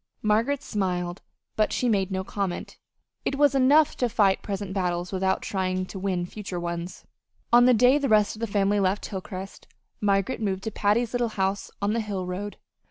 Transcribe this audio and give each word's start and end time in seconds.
Margaret 0.23 0.63
smiled, 0.63 1.21
but 1.55 1.71
she 1.71 1.87
made 1.87 2.09
no 2.09 2.23
comment 2.23 2.79
it 3.23 3.35
was 3.35 3.53
enough 3.53 3.95
to 3.97 4.09
fight 4.09 4.41
present 4.41 4.73
battles 4.73 5.11
without 5.11 5.43
trying 5.43 5.85
to 5.85 5.99
win 5.99 6.25
future 6.25 6.59
ones. 6.59 7.05
On 7.53 7.65
the 7.65 7.73
day 7.75 7.99
the 7.99 8.09
rest 8.09 8.35
of 8.35 8.39
the 8.39 8.47
family 8.47 8.79
left 8.79 9.05
Hilcrest, 9.05 9.67
Margaret 10.01 10.41
moved 10.41 10.63
to 10.63 10.71
Patty's 10.71 11.13
little 11.13 11.29
house 11.29 11.69
on 11.83 11.93
the 11.93 11.99
Hill 12.01 12.25
road. 12.25 12.57